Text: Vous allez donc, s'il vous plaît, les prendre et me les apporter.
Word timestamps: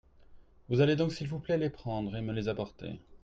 Vous 0.69 0.81
allez 0.81 0.95
donc, 0.95 1.13
s'il 1.13 1.27
vous 1.27 1.37
plaît, 1.37 1.59
les 1.59 1.69
prendre 1.69 2.17
et 2.17 2.21
me 2.21 2.33
les 2.33 2.47
apporter. 2.47 2.99